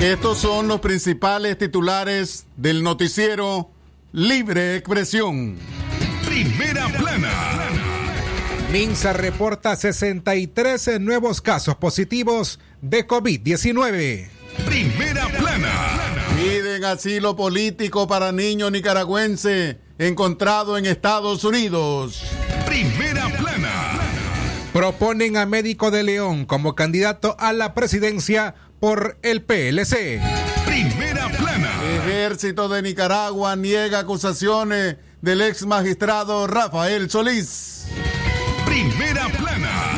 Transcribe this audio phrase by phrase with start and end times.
[0.00, 3.72] Estos son los principales titulares del noticiero
[4.12, 5.56] Libre Expresión.
[6.24, 7.32] Primera plana.
[8.72, 14.28] Minsa reporta 63 nuevos casos positivos de COVID-19.
[14.66, 15.74] Primera plana.
[16.36, 22.22] Piden asilo político para niño nicaragüense encontrado en Estados Unidos.
[22.66, 23.98] Primera plana.
[24.72, 30.20] Proponen a Médico de León como candidato a la presidencia por el PLC.
[30.66, 31.70] Primera plana.
[31.96, 37.86] Ejército de Nicaragua niega acusaciones del ex magistrado Rafael Solís.
[38.66, 39.88] Primera plana.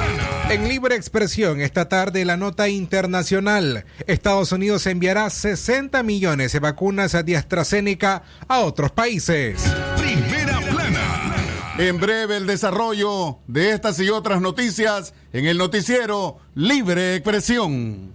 [0.51, 3.85] En libre expresión, esta tarde la nota internacional.
[4.07, 9.63] Estados Unidos enviará 60 millones de vacunas de AstraZeneca a otros países.
[9.97, 11.37] Primera plana.
[11.79, 18.15] En breve el desarrollo de estas y otras noticias en el noticiero Libre Expresión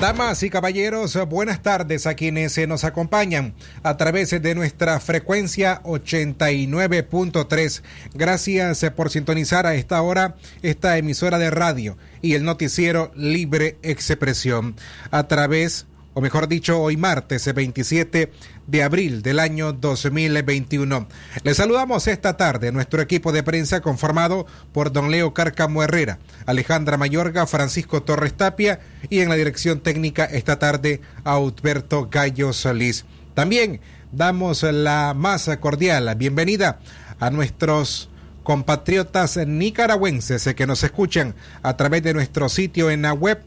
[0.00, 5.82] Damas y caballeros, buenas tardes a quienes se nos acompañan a través de nuestra frecuencia
[5.82, 7.82] 89.3.
[8.14, 14.76] Gracias por sintonizar a esta hora esta emisora de radio y el noticiero Libre Expresión
[15.10, 15.87] a través
[16.18, 18.32] o mejor dicho, hoy martes 27
[18.66, 21.06] de abril del año 2021.
[21.44, 26.96] Les saludamos esta tarde nuestro equipo de prensa conformado por don Leo Cárcamo Herrera, Alejandra
[26.96, 33.04] Mayorga, Francisco Torres Tapia y en la dirección técnica esta tarde a Utberto Gallo Solís.
[33.34, 33.80] También
[34.10, 36.80] damos la más cordial bienvenida
[37.20, 38.10] a nuestros
[38.42, 43.40] compatriotas nicaragüenses que nos escuchan a través de nuestro sitio en la web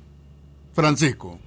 [0.77, 1.39] Francisco.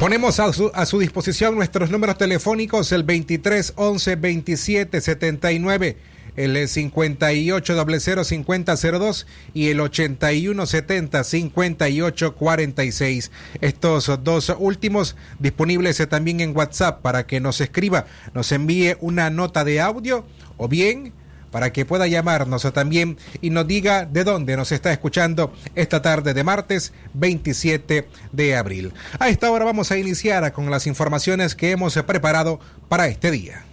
[0.00, 5.96] Ponemos a su, a su, disposición nuestros números telefónicos, el 23 11 27 79,
[6.36, 13.30] el 58 00 50 02 y el 81 70 58 46.
[13.60, 19.64] Estos dos últimos disponibles también en WhatsApp para que nos escriba, nos envíe una nota
[19.64, 20.24] de audio
[20.56, 21.12] o bien
[21.52, 26.34] para que pueda llamarnos también y nos diga de dónde nos está escuchando esta tarde
[26.34, 28.92] de martes 27 de abril.
[29.20, 32.58] A esta hora vamos a iniciar con las informaciones que hemos preparado
[32.88, 33.64] para este día.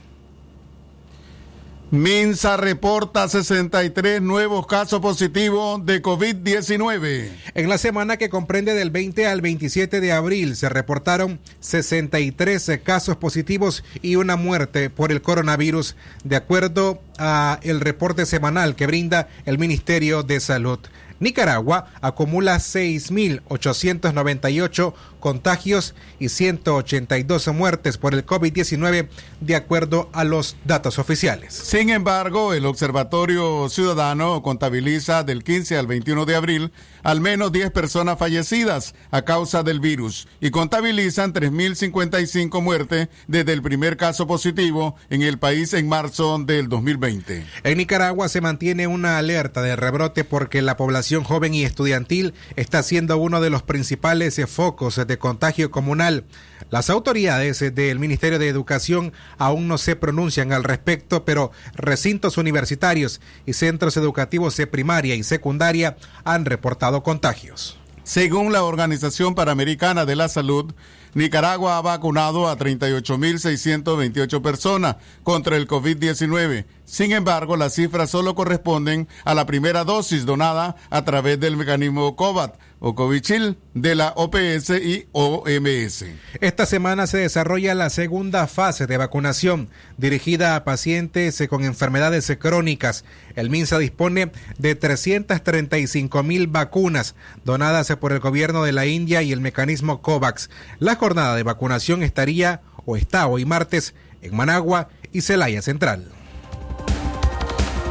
[1.91, 7.31] Minsa reporta 63 nuevos casos positivos de COVID-19.
[7.55, 13.17] En la semana que comprende del 20 al 27 de abril se reportaron 63 casos
[13.17, 19.27] positivos y una muerte por el coronavirus, de acuerdo a el reporte semanal que brinda
[19.45, 20.77] el Ministerio de Salud.
[21.19, 29.09] Nicaragua acumula 6.898 contagios y 182 muertes por el COVID-19
[29.41, 31.53] de acuerdo a los datos oficiales.
[31.53, 36.71] Sin embargo, el Observatorio Ciudadano contabiliza del 15 al 21 de abril
[37.03, 43.61] al menos 10 personas fallecidas a causa del virus y contabilizan 3.055 muertes desde el
[43.61, 47.45] primer caso positivo en el país en marzo del 2020.
[47.63, 52.83] En Nicaragua se mantiene una alerta de rebrote porque la población joven y estudiantil está
[52.83, 56.25] siendo uno de los principales focos de contagio comunal.
[56.69, 63.21] Las autoridades del Ministerio de Educación aún no se pronuncian al respecto, pero recintos universitarios
[63.45, 67.79] y centros educativos de primaria y secundaria han reportado contagios.
[68.03, 70.73] Según la Organización Panamericana de la Salud,
[71.13, 76.65] Nicaragua ha vacunado a 38.628 personas contra el COVID-19.
[76.85, 82.15] Sin embargo, las cifras solo corresponden a la primera dosis donada a través del mecanismo
[82.15, 86.05] COVAT o Covichil de la OPS y OMS.
[86.39, 93.03] Esta semana se desarrolla la segunda fase de vacunación dirigida a pacientes con enfermedades crónicas.
[93.35, 99.31] El MINSA dispone de 335 mil vacunas donadas por el gobierno de la India y
[99.31, 100.49] el mecanismo COVAX.
[100.79, 106.05] La jornada de vacunación estaría o está hoy martes en Managua y Celaya Central.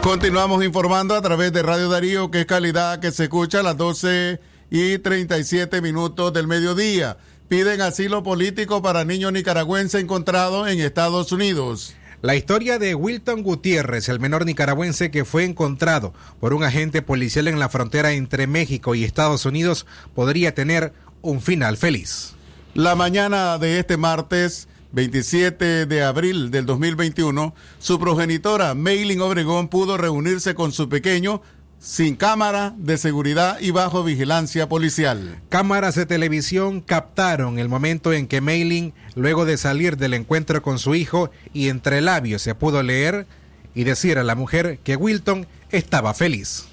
[0.03, 3.77] Continuamos informando a través de Radio Darío, que es calidad que se escucha a las
[3.77, 4.41] 12
[4.71, 7.17] y 37 minutos del mediodía.
[7.49, 11.95] Piden asilo político para niño nicaragüense encontrado en Estados Unidos.
[12.21, 17.47] La historia de Wilton Gutiérrez, el menor nicaragüense que fue encontrado por un agente policial
[17.47, 20.93] en la frontera entre México y Estados Unidos, podría tener
[21.23, 22.35] un final feliz.
[22.75, 29.97] La mañana de este martes 27 de abril del 2021, su progenitora, Maylin Obregón, pudo
[29.97, 31.43] reunirse con su pequeño
[31.79, 35.41] sin cámara de seguridad y bajo vigilancia policial.
[35.49, 40.79] Cámaras de televisión captaron el momento en que Mailing, luego de salir del encuentro con
[40.79, 43.27] su hijo y entre labios se pudo leer
[43.75, 46.65] y decir a la mujer que Wilton estaba feliz.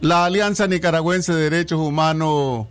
[0.00, 2.68] La Alianza Nicaragüense de Derechos Humanos,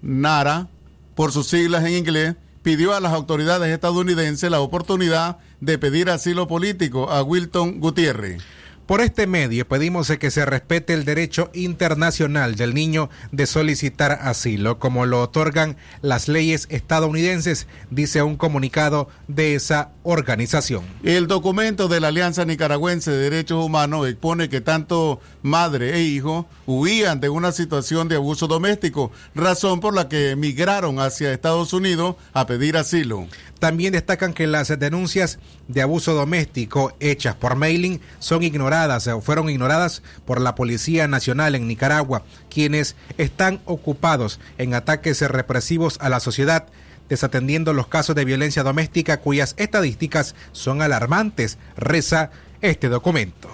[0.00, 0.68] NARA,
[1.16, 6.46] por sus siglas en inglés, pidió a las autoridades estadounidenses la oportunidad de pedir asilo
[6.46, 8.42] político a Wilton Gutiérrez.
[8.86, 14.78] Por este medio pedimos que se respete el derecho internacional del niño de solicitar asilo,
[14.78, 20.84] como lo otorgan las leyes estadounidenses, dice un comunicado de esa organización.
[21.02, 26.46] El documento de la Alianza Nicaragüense de Derechos Humanos expone que tanto madre e hijo
[26.64, 32.14] huían de una situación de abuso doméstico, razón por la que emigraron hacia Estados Unidos
[32.32, 33.26] a pedir asilo.
[33.58, 39.50] También destacan que las denuncias de abuso doméstico hechas por mailing son ignoradas o fueron
[39.50, 46.20] ignoradas por la Policía Nacional en Nicaragua, quienes están ocupados en ataques represivos a la
[46.20, 46.68] sociedad
[47.08, 52.30] desatendiendo los casos de violencia doméstica cuyas estadísticas son alarmantes, reza
[52.60, 53.48] este documento.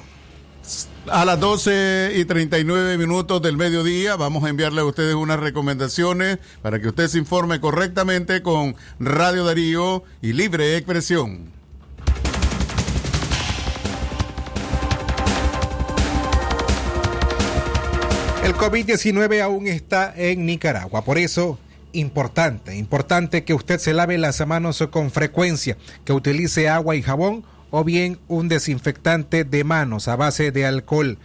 [1.11, 6.39] A las 12 y 39 minutos del mediodía vamos a enviarle a ustedes unas recomendaciones
[6.63, 11.51] para que usted se informe correctamente con Radio Darío y Libre Expresión.
[18.45, 21.59] El COVID-19 aún está en Nicaragua, por eso
[21.93, 27.45] importante, importante que usted se lave las manos con frecuencia, que utilice agua y jabón
[27.71, 31.19] o bien un desinfectante de manos a base de alcohol.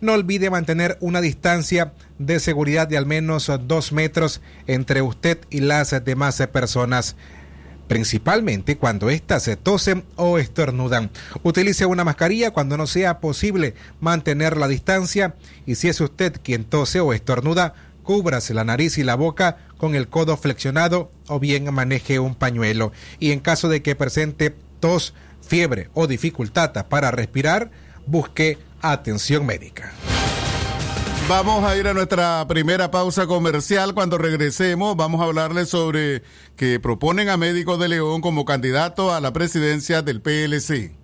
[0.00, 5.60] No olvide mantener una distancia de seguridad de al menos dos metros entre usted y
[5.60, 7.16] las demás personas
[7.88, 11.10] principalmente cuando éstas se tosen o estornudan.
[11.42, 15.34] Utilice una mascarilla cuando no sea posible mantener la distancia
[15.66, 17.74] y si es usted quien tose o estornuda,
[18.04, 22.92] cúbrase la nariz y la boca con el codo flexionado o bien maneje un pañuelo.
[23.18, 27.70] Y en caso de que presente tos, fiebre o dificultad para respirar,
[28.06, 29.92] busque atención médica.
[31.28, 33.92] Vamos a ir a nuestra primera pausa comercial.
[33.92, 36.22] Cuando regresemos, vamos a hablarles sobre
[36.56, 40.96] que proponen a Médico de León como candidato a la presidencia del PLC.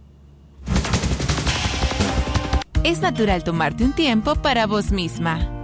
[2.85, 5.64] Es natural tomarte un tiempo para vos misma.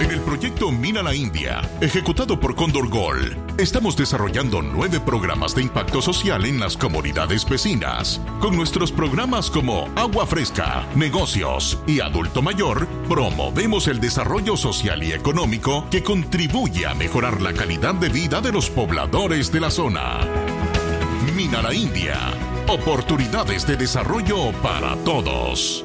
[0.00, 5.62] En el proyecto Mina la India, ejecutado por Condor Gold, estamos desarrollando nueve programas de
[5.62, 8.20] impacto social en las comunidades vecinas.
[8.40, 15.12] Con nuestros programas como Agua Fresca, Negocios y Adulto Mayor, promovemos el desarrollo social y
[15.12, 20.18] económico que contribuye a mejorar la calidad de vida de los pobladores de la zona.
[21.36, 22.18] Mina la India,
[22.66, 25.84] oportunidades de desarrollo para todos.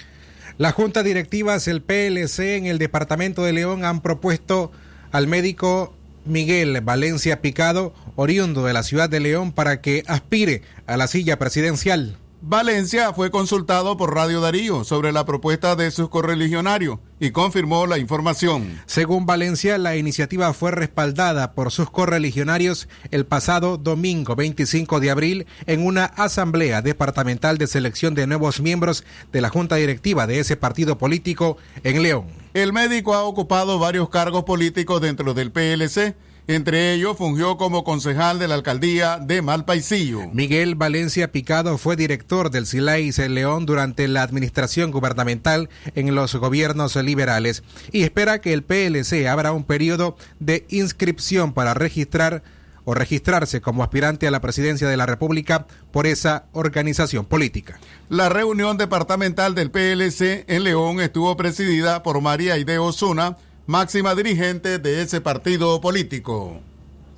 [0.57, 4.71] La Junta Directiva del PLC en el Departamento de León han propuesto
[5.11, 10.97] al médico Miguel Valencia Picado, oriundo de la ciudad de León, para que aspire a
[10.97, 12.17] la silla presidencial.
[12.41, 17.97] Valencia fue consultado por Radio Darío sobre la propuesta de sus correligionarios y confirmó la
[17.97, 18.81] información.
[18.85, 25.47] Según Valencia, la iniciativa fue respaldada por sus correligionarios el pasado domingo 25 de abril
[25.65, 29.03] en una asamblea departamental de selección de nuevos miembros
[29.33, 32.27] de la junta directiva de ese partido político en León.
[32.53, 36.15] El médico ha ocupado varios cargos políticos dentro del PLC
[36.49, 40.31] entre ellos, fungió como concejal de la alcaldía de Malpaisillo.
[40.33, 46.33] Miguel Valencia Picado fue director del SILAIS en León durante la administración gubernamental en los
[46.35, 52.41] gobiernos liberales y espera que el PLC abra un periodo de inscripción para registrar
[52.83, 57.79] o registrarse como aspirante a la presidencia de la República por esa organización política.
[58.09, 63.37] La reunión departamental del PLC en León estuvo presidida por María Ide Osuna,
[63.69, 66.59] máxima dirigente de ese partido político.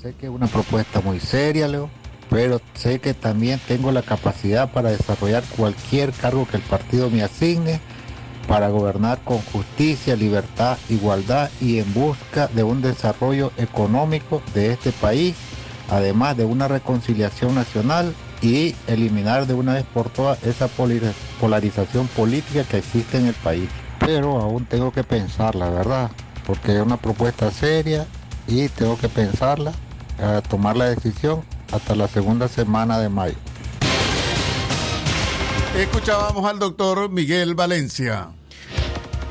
[0.02, 1.90] Sé que es una propuesta muy seria, Leo,
[2.30, 7.24] pero sé que también tengo la capacidad para desarrollar cualquier cargo que el partido me
[7.24, 7.80] asigne
[8.50, 14.92] para gobernar con justicia, libertad, igualdad y en busca de un desarrollo económico de este
[14.92, 15.38] país,
[15.90, 22.66] además de una reconciliación nacional y eliminar de una vez por todas esa polarización política
[22.66, 23.70] que existe en el país.
[24.00, 26.12] Pero aún tengo que pensar, la verdad,
[26.46, 28.06] porque es una propuesta seria
[28.48, 29.72] y tengo que pensarla,
[30.20, 33.36] a tomar la decisión hasta la segunda semana de mayo.
[35.78, 38.30] Escuchábamos al doctor Miguel Valencia.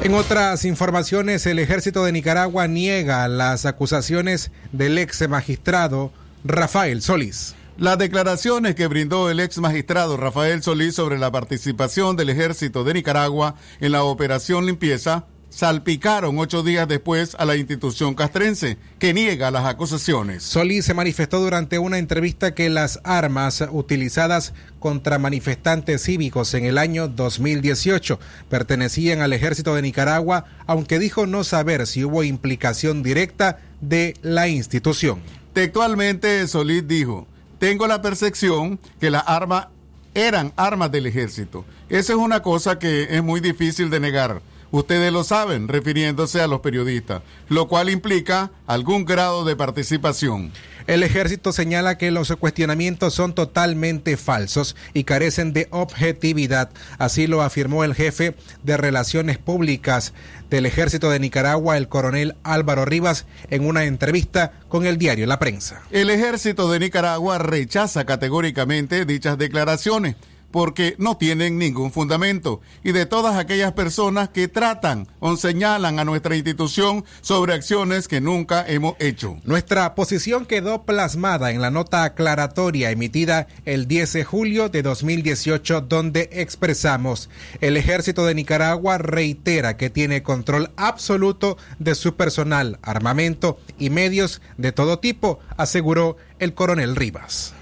[0.00, 6.10] En otras informaciones, el ejército de Nicaragua niega las acusaciones del ex magistrado
[6.42, 7.54] Rafael Solís.
[7.76, 12.94] Las declaraciones que brindó el ex magistrado Rafael Solís sobre la participación del ejército de
[12.94, 19.50] Nicaragua en la operación limpieza salpicaron ocho días después a la institución castrense, que niega
[19.50, 20.42] las acusaciones.
[20.42, 26.78] Solís se manifestó durante una entrevista que las armas utilizadas contra manifestantes cívicos en el
[26.78, 33.58] año 2018 pertenecían al ejército de Nicaragua, aunque dijo no saber si hubo implicación directa
[33.80, 35.20] de la institución.
[35.52, 37.26] Textualmente, Solís dijo,
[37.58, 39.66] tengo la percepción que las armas
[40.14, 41.64] eran armas del ejército.
[41.88, 44.40] Esa es una cosa que es muy difícil de negar
[44.72, 50.52] Ustedes lo saben, refiriéndose a los periodistas, lo cual implica algún grado de participación.
[50.86, 56.70] El ejército señala que los cuestionamientos son totalmente falsos y carecen de objetividad.
[56.98, 60.14] Así lo afirmó el jefe de Relaciones Públicas
[60.50, 65.38] del Ejército de Nicaragua, el coronel Álvaro Rivas, en una entrevista con el diario La
[65.38, 65.82] Prensa.
[65.90, 70.16] El ejército de Nicaragua rechaza categóricamente dichas declaraciones
[70.50, 76.04] porque no tienen ningún fundamento, y de todas aquellas personas que tratan o señalan a
[76.04, 79.38] nuestra institución sobre acciones que nunca hemos hecho.
[79.44, 85.82] Nuestra posición quedó plasmada en la nota aclaratoria emitida el 10 de julio de 2018,
[85.82, 87.30] donde expresamos,
[87.60, 94.40] el ejército de Nicaragua reitera que tiene control absoluto de su personal, armamento y medios
[94.56, 97.54] de todo tipo, aseguró el coronel Rivas.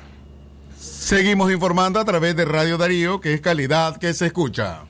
[1.09, 4.83] Seguimos informando a través de Radio Darío, que es calidad que se escucha.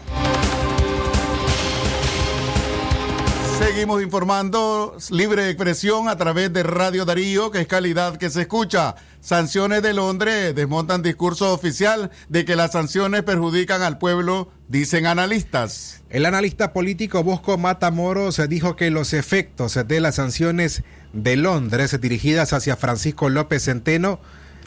[3.59, 8.95] Seguimos informando libre expresión a través de Radio Darío, que es calidad que se escucha.
[9.19, 16.03] Sanciones de Londres desmontan discurso oficial de que las sanciones perjudican al pueblo, dicen analistas.
[16.09, 20.83] El analista político Bosco Matamoros dijo que los efectos de las sanciones
[21.13, 24.19] de Londres dirigidas hacia Francisco López Centeno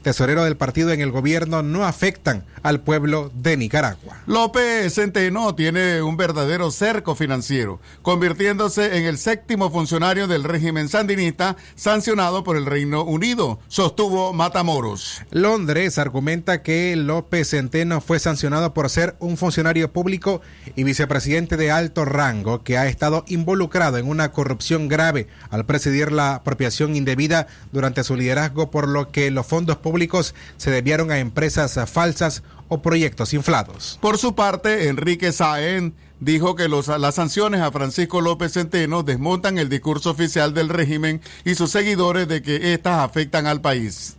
[0.03, 4.19] tesorero del partido en el gobierno, no afectan al pueblo de Nicaragua.
[4.27, 11.57] López Centeno tiene un verdadero cerco financiero, convirtiéndose en el séptimo funcionario del régimen sandinista
[11.75, 15.23] sancionado por el Reino Unido, sostuvo Matamoros.
[15.31, 20.41] Londres argumenta que López Centeno fue sancionado por ser un funcionario público
[20.77, 26.13] y vicepresidente de alto rango que ha estado involucrado en una corrupción grave al presidir
[26.13, 31.11] la apropiación indebida durante su liderazgo, por lo que los fondos públicos públicos se debieron
[31.11, 33.99] a empresas falsas o proyectos inflados.
[34.01, 39.59] Por su parte, Enrique Saen dijo que los, las sanciones a Francisco López Centeno desmontan
[39.59, 44.17] el discurso oficial del régimen y sus seguidores de que éstas afectan al país.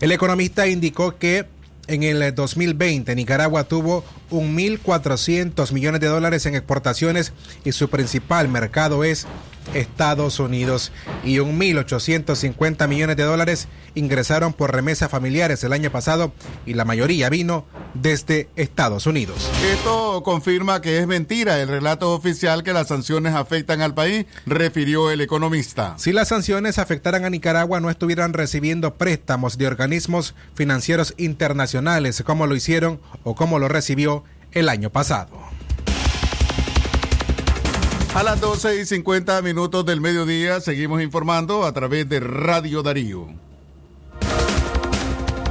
[0.00, 1.46] El economista indicó que
[1.88, 7.32] en el 2020 Nicaragua tuvo 1.400 millones de dólares en exportaciones
[7.64, 9.26] y su principal mercado es
[9.74, 10.92] Estados Unidos
[11.24, 16.32] y 1.850 millones de dólares ingresaron por remesas familiares el año pasado
[16.66, 19.50] y la mayoría vino desde Estados Unidos.
[19.72, 25.10] Esto confirma que es mentira el relato oficial que las sanciones afectan al país, refirió
[25.10, 25.94] el economista.
[25.98, 32.46] Si las sanciones afectaran a Nicaragua no estuvieran recibiendo préstamos de organismos financieros internacionales como
[32.46, 35.59] lo hicieron o como lo recibió el año pasado.
[38.12, 43.28] A las 12 y 50 minutos del mediodía seguimos informando a través de Radio Darío.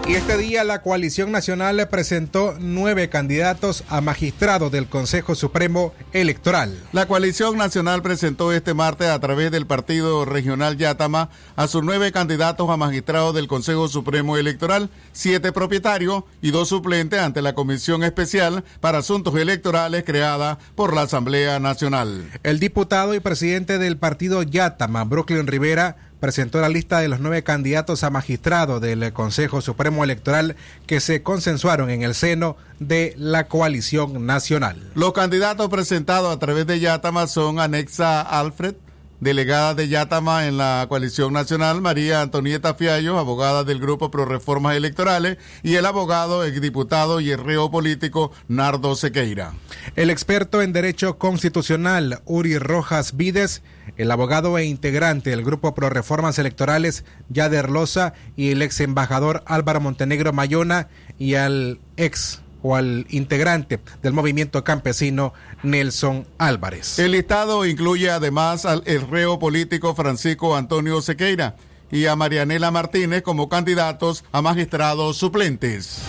[0.09, 6.75] Y este día la coalición nacional presentó nueve candidatos a magistrado del Consejo Supremo Electoral.
[6.93, 12.11] La coalición nacional presentó este martes a través del partido regional Yatama a sus nueve
[12.11, 18.03] candidatos a magistrado del Consejo Supremo Electoral, siete propietarios y dos suplentes ante la Comisión
[18.03, 22.31] Especial para Asuntos Electorales creada por la Asamblea Nacional.
[22.41, 27.43] El diputado y presidente del partido Yatama, Brooklyn Rivera, presentó la lista de los nueve
[27.43, 30.55] candidatos a magistrado del Consejo Supremo Electoral
[30.85, 34.91] que se consensuaron en el seno de la coalición nacional.
[34.95, 38.75] Los candidatos presentados a través de Yatama son Anexa Alfred,
[39.19, 44.75] delegada de Yatama en la coalición nacional, María Antonieta Fiallo, abogada del Grupo Pro Reformas
[44.75, 49.53] Electorales, y el abogado, exdiputado y el reo político Nardo Sequeira.
[49.95, 53.61] El experto en Derecho Constitucional, Uri Rojas Vides,
[53.99, 59.43] el abogado e integrante del Grupo Pro Reformas Electorales, Yader Loza, y el ex embajador
[59.45, 65.33] Álvaro Montenegro Mayona, y al ex o al integrante del movimiento campesino
[65.63, 66.97] Nelson Álvarez.
[66.97, 71.57] El listado incluye además al el reo político Francisco Antonio Sequeira
[71.91, 76.01] y a Marianela Martínez como candidatos a magistrados suplentes.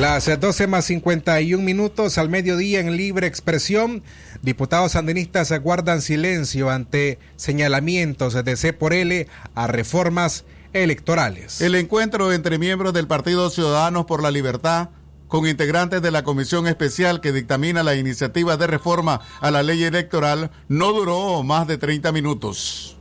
[0.00, 4.02] Las 12 más 51 minutos al mediodía en libre expresión,
[4.40, 11.60] diputados sandinistas guardan silencio ante señalamientos de C por L a reformas electorales.
[11.60, 14.88] El encuentro entre miembros del Partido Ciudadanos por la Libertad
[15.28, 19.84] con integrantes de la comisión especial que dictamina la iniciativa de reforma a la ley
[19.84, 22.96] electoral no duró más de 30 minutos.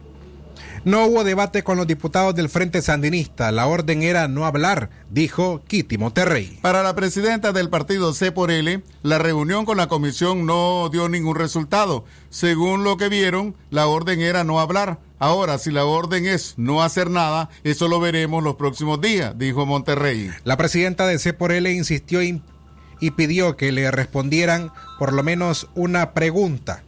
[0.86, 3.52] No hubo debate con los diputados del Frente Sandinista.
[3.52, 6.58] La orden era no hablar, dijo Kitty Monterrey.
[6.62, 11.10] Para la presidenta del partido C por L, la reunión con la comisión no dio
[11.10, 12.06] ningún resultado.
[12.30, 15.00] Según lo que vieron, la orden era no hablar.
[15.20, 19.66] Ahora, si la orden es no hacer nada, eso lo veremos los próximos días, dijo
[19.66, 20.32] Monterrey.
[20.46, 25.68] La presidenta de C por L insistió y pidió que le respondieran por lo menos
[25.76, 26.84] una pregunta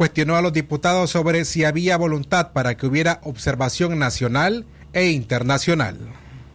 [0.00, 5.98] cuestionó a los diputados sobre si había voluntad para que hubiera observación nacional e internacional.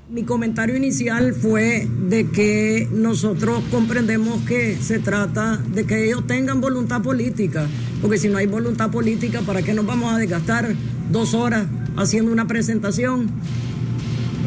[0.10, 6.60] Mi comentario inicial fue de que nosotros comprendemos que se trata de que ellos tengan
[6.60, 7.68] voluntad política,
[8.02, 10.74] porque si no hay voluntad política, ¿para qué nos vamos a desgastar
[11.12, 13.30] dos horas haciendo una presentación?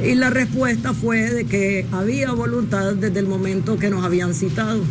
[0.04, 4.82] Y la respuesta fue de que había voluntad desde el momento que nos habían citado.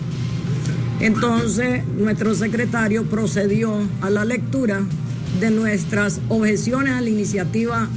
[1.00, 4.82] Entonces, nuestro secretario procedió a la lectura
[5.40, 7.88] de nuestras objeciones a la iniciativa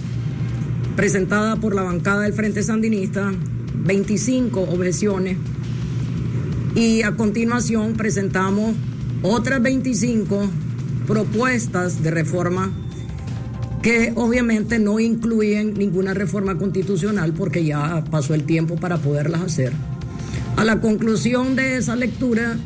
[0.96, 3.32] presentada por la bancada del Frente Sandinista,
[3.74, 5.38] 25 objeciones,
[6.74, 8.74] y a continuación presentamos
[9.22, 10.48] otras 25
[11.06, 12.70] propuestas de reforma
[13.82, 19.72] que obviamente no incluyen ninguna reforma constitucional porque ya pasó el tiempo para poderlas hacer.
[20.56, 22.58] A la conclusión de esa lectura,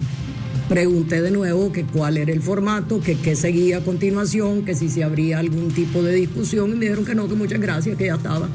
[0.68, 4.88] Pregunté de nuevo que cuál era el formato, que qué seguía a continuación, que si
[4.88, 8.06] se habría algún tipo de discusión y me dijeron que no, que muchas gracias, que
[8.06, 8.48] ya estaba.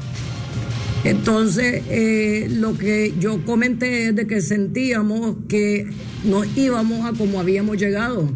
[1.04, 5.86] Entonces, eh, lo que yo comenté es de que sentíamos que
[6.24, 8.28] nos íbamos a como habíamos llegado,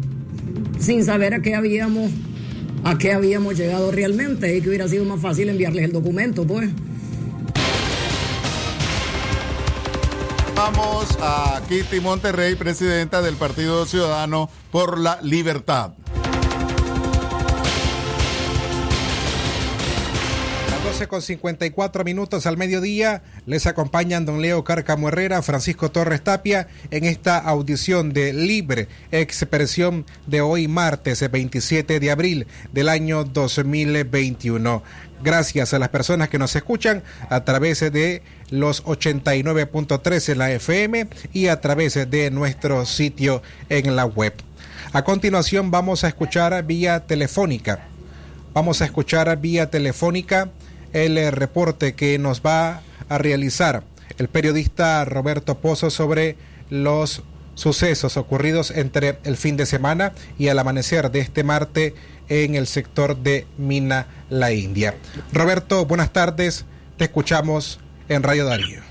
[0.79, 2.09] sin saber a qué habíamos,
[2.85, 6.69] a qué habíamos llegado realmente y que hubiera sido más fácil enviarles el documento, pues.
[10.65, 15.91] Vamos a Kitty Monterrey, presidenta del Partido Ciudadano por la Libertad.
[20.71, 26.23] Las 12 con 54 minutos al mediodía les acompañan don Leo Carcamo Herrera, Francisco Torres
[26.23, 33.23] Tapia en esta audición de libre expresión de hoy martes 27 de abril del año
[33.23, 34.81] 2021
[35.23, 41.07] gracias a las personas que nos escuchan a través de los 89.3 en la FM
[41.33, 44.33] y a través de nuestro sitio en la web.
[44.93, 47.87] A continuación vamos a escuchar vía telefónica.
[48.53, 50.49] Vamos a escuchar vía telefónica
[50.93, 53.83] el reporte que nos va a realizar
[54.17, 56.37] el periodista Roberto Pozo sobre
[56.69, 57.23] los
[57.55, 61.93] sucesos ocurridos entre el fin de semana y al amanecer de este martes
[62.29, 64.95] en el sector de Mina La India.
[65.31, 66.65] Roberto, buenas tardes,
[66.97, 68.81] te escuchamos en Radio Darío.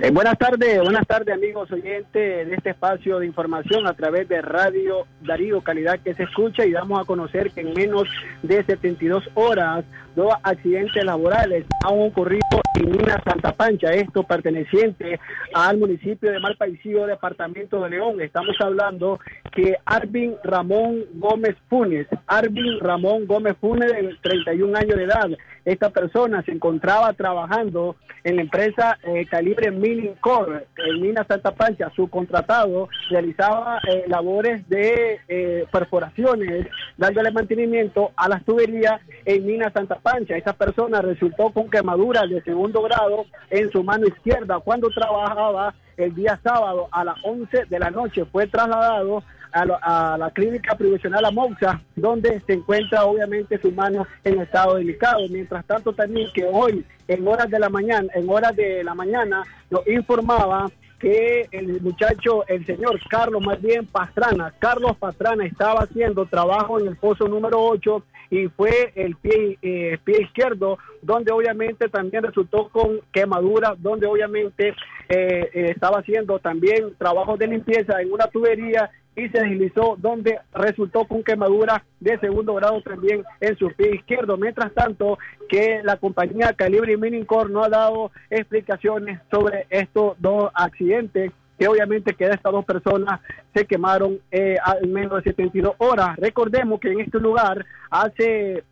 [0.00, 2.12] Eh, buenas tardes, buenas tardes amigos oyentes
[2.48, 6.70] de este espacio de información a través de Radio Darío, calidad que se escucha y
[6.70, 8.08] damos a conocer que en menos
[8.44, 15.18] de 72 horas dos accidentes laborales han ocurrido en Mina Santa Pancha, esto perteneciente
[15.54, 18.20] al municipio de Malpaisillo, departamento de León.
[18.20, 19.20] Estamos hablando
[19.52, 25.28] que Arvin Ramón Gómez Funes, Arvin Ramón Gómez Funes de 31 años de edad,
[25.72, 31.54] esta persona se encontraba trabajando en la empresa eh, Calibre Milling Core en Mina Santa
[31.54, 31.90] Pancha.
[31.94, 39.70] Su contratado realizaba eh, labores de eh, perforaciones, dándole mantenimiento a las tuberías en Mina
[39.70, 40.36] Santa Pancha.
[40.36, 46.14] Esta persona resultó con quemaduras de segundo grado en su mano izquierda cuando trabajaba el
[46.14, 48.24] día sábado a las 11 de la noche.
[48.24, 54.76] Fue trasladado a, la clínica provisional Amoxa, donde se encuentra obviamente su mano en estado
[54.76, 55.20] delicado.
[55.30, 59.42] Mientras tanto también que hoy en horas de la mañana, en horas de la mañana,
[59.70, 66.26] nos informaba que el muchacho, el señor Carlos, más bien Pastrana, Carlos Pastrana estaba haciendo
[66.26, 71.88] trabajo en el pozo número 8 y fue el pie, eh, pie izquierdo, donde obviamente
[71.88, 74.68] también resultó con quemadura, donde obviamente
[75.08, 80.38] eh, eh, estaba haciendo también trabajos de limpieza en una tubería y se deslizó donde
[80.54, 84.36] resultó con quemadura de segundo grado también en su pie izquierdo.
[84.36, 91.32] Mientras tanto, que la compañía Calibre Minicor no ha dado explicaciones sobre estos dos accidentes
[91.58, 93.20] que obviamente que estas dos personas
[93.52, 96.16] se quemaron eh, en menos de 72 horas.
[96.16, 98.62] Recordemos que en este lugar hace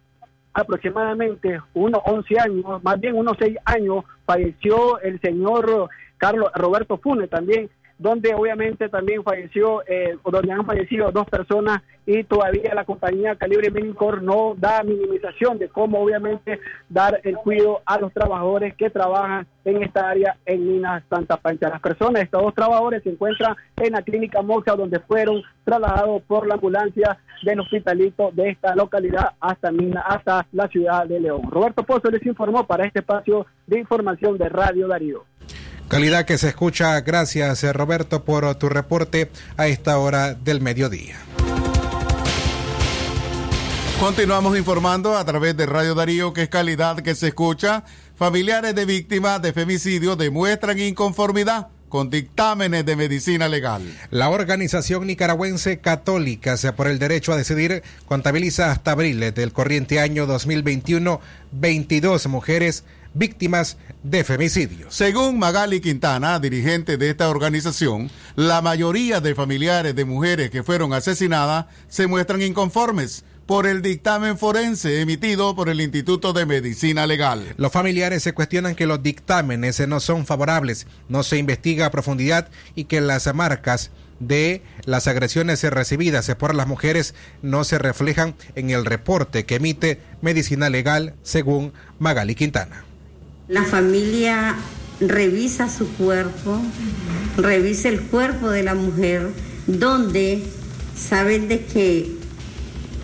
[0.54, 7.28] aproximadamente unos 11 años, más bien unos 6 años, falleció el señor Carlos Roberto Funes
[7.28, 13.36] también donde obviamente también falleció, eh, donde han fallecido dos personas y todavía la compañía
[13.36, 18.90] Calibre Minicor no da minimización de cómo obviamente dar el cuidado a los trabajadores que
[18.90, 21.68] trabajan en esta área en Minas Santa Pancha.
[21.68, 26.46] Las personas, estos dos trabajadores se encuentran en la clínica Moxa donde fueron trasladados por
[26.46, 31.50] la ambulancia del hospitalito de esta localidad hasta Minas, hasta la ciudad de León.
[31.50, 35.24] Roberto Pozo les informó para este espacio de información de Radio Darío.
[35.88, 37.00] Calidad que se escucha.
[37.00, 41.16] Gracias, eh, Roberto, por tu reporte a esta hora del mediodía.
[44.00, 47.84] Continuamos informando a través de Radio Darío, que es calidad que se escucha.
[48.14, 53.82] Familiares de víctimas de femicidio demuestran inconformidad con dictámenes de medicina legal.
[54.10, 60.26] La organización nicaragüense Católica por el Derecho a Decidir contabiliza hasta abril del corriente año
[60.26, 61.20] 2021
[61.52, 62.84] 22 mujeres
[63.16, 64.94] víctimas de femicidios.
[64.94, 70.92] Según Magali Quintana, dirigente de esta organización, la mayoría de familiares de mujeres que fueron
[70.92, 77.54] asesinadas se muestran inconformes por el dictamen forense emitido por el Instituto de Medicina Legal.
[77.56, 82.48] Los familiares se cuestionan que los dictámenes no son favorables, no se investiga a profundidad
[82.74, 88.70] y que las marcas de las agresiones recibidas por las mujeres no se reflejan en
[88.70, 92.85] el reporte que emite Medicina Legal según Magali Quintana.
[93.48, 94.56] La familia
[94.98, 96.60] revisa su cuerpo,
[97.36, 99.30] revisa el cuerpo de la mujer,
[99.68, 100.42] donde
[100.96, 102.16] saben de que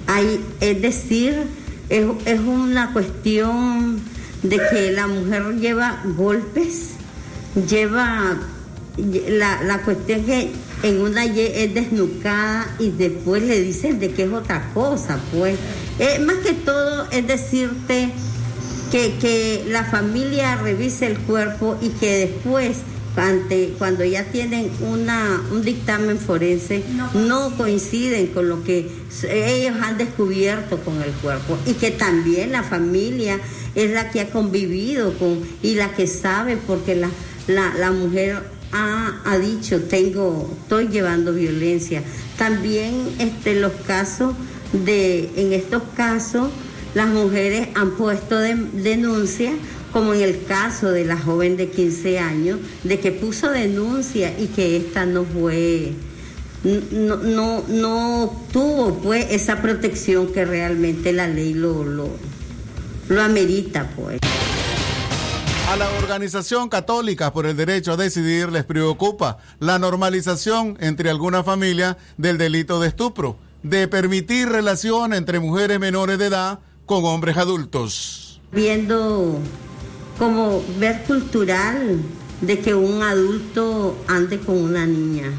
[0.09, 1.45] hay, es decir,
[1.91, 4.01] es, una cuestión
[4.43, 6.95] de que la mujer lleva golpes,
[7.69, 8.37] lleva
[8.97, 10.51] la, la cuestión que
[10.83, 15.57] en una es desnucada y después le dicen de que es otra cosa, pues.
[16.27, 18.11] más que todo es decirte
[18.93, 22.79] que, la familia revise el cuerpo y que después
[23.79, 26.83] cuando ya tienen una, un dictamen forense,
[27.15, 28.29] no coinciden.
[28.29, 28.91] con lo que
[29.29, 31.59] ellos han descubierto con el cuerpo.
[31.67, 33.39] Y que también la familia
[33.75, 37.11] es la que ha convivido con y la que sabe porque la,
[37.47, 42.03] la, mujer ha, ha, dicho tengo estoy llevando violencia
[42.39, 44.35] también este los casos
[44.73, 46.49] de en estos casos
[46.95, 49.53] las mujeres han puesto denuncia,
[49.93, 54.49] como en el caso de la joven de 15 años, de que puso denuncia y
[54.49, 55.93] que esta no fue,
[56.65, 62.09] no, no, no tuvo pues esa protección que realmente la ley lo, lo,
[63.09, 64.19] lo amerita pues.
[65.71, 71.47] A la Organización Católica por el Derecho a Decidir les preocupa la normalización entre algunas
[71.47, 76.59] familias del delito de estupro, de permitir relación entre mujeres menores de edad
[77.01, 78.41] con hombres adultos.
[78.53, 79.39] Viendo
[80.19, 82.01] como ver cultural
[82.41, 85.31] de que un adulto ande con una niña.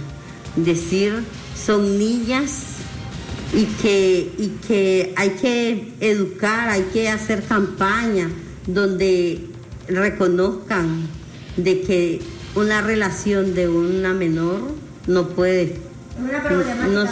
[0.55, 1.23] Decir,
[1.55, 2.63] son niñas
[3.53, 8.29] y que, y que hay que educar, hay que hacer campaña
[8.65, 9.47] donde
[9.87, 11.07] reconozcan
[11.57, 12.21] de que
[12.55, 14.59] una relación de una menor
[15.07, 15.77] no puede,
[16.89, 17.05] no,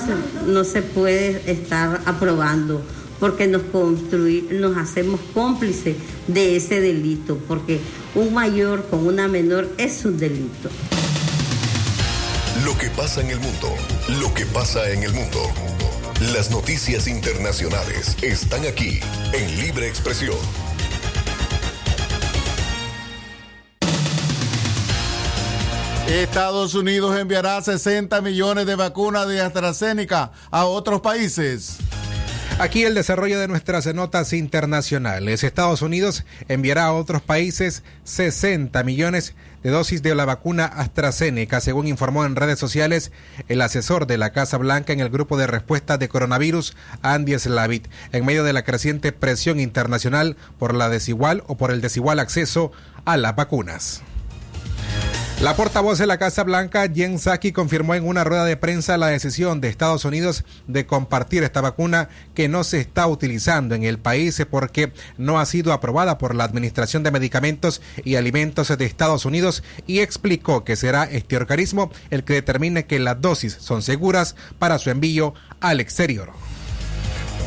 [0.47, 2.81] no se puede estar aprobando
[3.21, 5.95] porque nos, nos hacemos cómplices
[6.27, 7.79] de ese delito, porque
[8.15, 10.69] un mayor con una menor es un delito.
[12.65, 13.69] Lo que pasa en el mundo,
[14.19, 15.39] lo que pasa en el mundo.
[16.33, 18.99] Las noticias internacionales están aquí
[19.33, 20.37] en Libre Expresión.
[26.07, 31.77] Estados Unidos enviará 60 millones de vacunas de AstraZeneca a otros países.
[32.61, 35.43] Aquí el desarrollo de nuestras notas internacionales.
[35.43, 41.87] Estados Unidos enviará a otros países 60 millones de dosis de la vacuna AstraZeneca, según
[41.87, 43.11] informó en redes sociales
[43.47, 47.87] el asesor de la Casa Blanca en el grupo de respuesta de coronavirus, Andy Slavit,
[48.11, 52.71] en medio de la creciente presión internacional por la desigual o por el desigual acceso
[53.05, 54.03] a las vacunas.
[55.41, 59.07] La portavoz de la Casa Blanca, Jen Psaki, confirmó en una rueda de prensa la
[59.07, 63.97] decisión de Estados Unidos de compartir esta vacuna que no se está utilizando en el
[63.97, 69.25] país porque no ha sido aprobada por la Administración de Medicamentos y Alimentos de Estados
[69.25, 74.35] Unidos y explicó que será este organismo el que determine que las dosis son seguras
[74.59, 76.29] para su envío al exterior.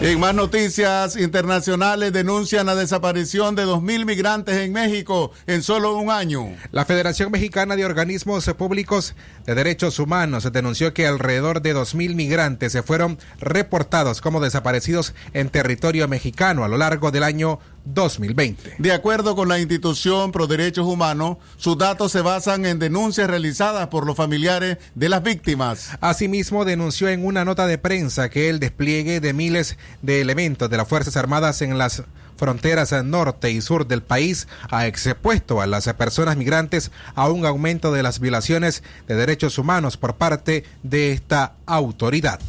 [0.01, 6.11] En más noticias internacionales denuncian la desaparición de 2.000 migrantes en México en solo un
[6.11, 6.49] año.
[6.73, 9.15] La Federación Mexicana de Organismos Públicos
[9.47, 15.49] de Derechos Humanos denunció que alrededor de 2.000 migrantes se fueron reportados como desaparecidos en
[15.49, 18.77] territorio mexicano a lo largo del año 2020.
[18.79, 23.88] De acuerdo con la institución Pro Derechos Humanos, sus datos se basan en denuncias realizadas
[23.88, 25.90] por los familiares de las víctimas.
[26.01, 30.77] Asimismo, denunció en una nota de prensa que el despliegue de miles de elementos de
[30.77, 32.05] las Fuerzas Armadas en las
[32.37, 37.92] fronteras norte y sur del país ha expuesto a las personas migrantes a un aumento
[37.92, 42.40] de las violaciones de derechos humanos por parte de esta autoridad.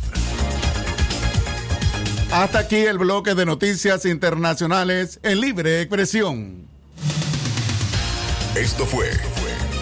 [2.36, 6.67] Hasta aquí el bloque de noticias internacionales en libre expresión.
[8.58, 9.10] Esto fue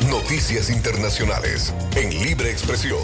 [0.07, 2.99] Noticias Internacionales en libre expresión.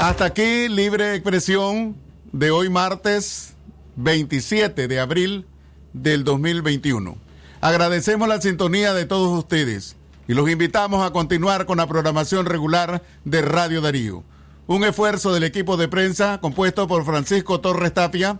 [0.00, 1.96] Hasta aquí libre expresión
[2.32, 3.54] de hoy martes
[3.94, 5.46] 27 de abril
[5.92, 7.16] del 2021.
[7.60, 9.94] Agradecemos la sintonía de todos ustedes
[10.30, 14.22] y los invitamos a continuar con la programación regular de Radio Darío.
[14.68, 18.38] Un esfuerzo del equipo de prensa compuesto por Francisco Torres Tapia,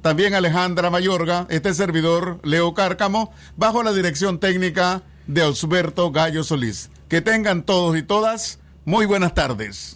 [0.00, 6.88] también Alejandra Mayorga, este servidor Leo Cárcamo, bajo la dirección técnica de Osberto Gallo Solís.
[7.10, 9.95] Que tengan todos y todas muy buenas tardes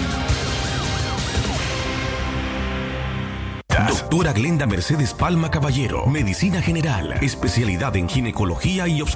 [3.71, 9.11] Doctora Glenda Mercedes Palma Caballero, Medicina General, especialidad en ginecología y obstetricia.